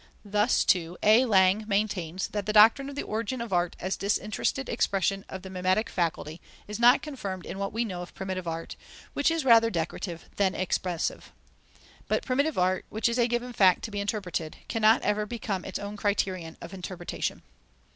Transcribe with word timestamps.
Thus, 0.25 0.63
too, 0.65 0.97
A. 1.03 1.25
Lang 1.25 1.63
maintains 1.67 2.29
that 2.29 2.47
the 2.47 2.53
doctrine 2.53 2.89
of 2.89 2.95
the 2.95 3.03
origin 3.03 3.39
of 3.39 3.53
art 3.53 3.75
as 3.79 3.95
disinterested 3.95 4.67
expression 4.67 5.23
of 5.29 5.43
the 5.43 5.49
mimetic 5.51 5.89
faculty 5.91 6.41
is 6.67 6.79
not 6.79 7.03
confirmed 7.03 7.45
in 7.45 7.59
what 7.59 7.71
we 7.71 7.85
know 7.85 8.01
of 8.01 8.15
primitive 8.15 8.47
art, 8.47 8.75
which 9.13 9.29
is 9.29 9.45
rather 9.45 9.69
decorative 9.69 10.27
than 10.37 10.55
expressive. 10.55 11.31
But 12.07 12.25
primitive 12.25 12.57
art, 12.57 12.85
which 12.89 13.07
is 13.07 13.19
a 13.19 13.27
given 13.27 13.53
fact 13.53 13.83
to 13.83 13.91
be 13.91 13.99
interpreted, 13.99 14.57
cannot 14.67 15.03
ever 15.03 15.27
become 15.27 15.63
its 15.63 15.77
own 15.77 15.97
criterion 15.97 16.57
of 16.61 16.73
interpretation. 16.73 17.43